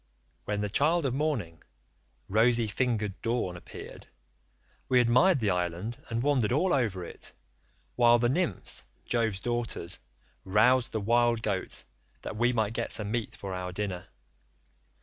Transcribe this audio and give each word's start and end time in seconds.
"When 0.45 0.61
the 0.61 0.67
child 0.71 1.05
of 1.05 1.13
morning, 1.13 1.61
rosy 2.27 2.65
fingered 2.65 3.21
Dawn 3.21 3.55
appeared, 3.55 4.07
we 4.89 4.99
admired 4.99 5.39
the 5.39 5.51
island 5.51 6.03
and 6.09 6.23
wandered 6.23 6.51
all 6.51 6.73
over 6.73 7.05
it, 7.05 7.33
while 7.95 8.17
the 8.17 8.27
nymphs 8.27 8.83
Jove's 9.05 9.39
daughters 9.39 9.99
roused 10.43 10.91
the 10.91 10.99
wild 11.01 11.43
goats 11.43 11.85
that 12.23 12.35
we 12.35 12.51
might 12.51 12.73
get 12.73 12.91
some 12.91 13.11
meat 13.11 13.35
for 13.35 13.53
our 13.53 13.71
dinner. 13.71 14.07